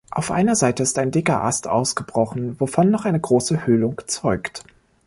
Auf 0.09 0.31
einer 0.31 0.55
Seite 0.55 0.81
ist 0.81 0.97
ein 0.97 1.11
dicker 1.11 1.43
Ast 1.43 1.67
ausgebrochen, 1.67 2.59
wovon 2.59 2.89
noch 2.89 3.05
eine 3.05 3.19
große 3.19 3.67
Höhlung 3.67 4.01
zeugt. 4.07 4.63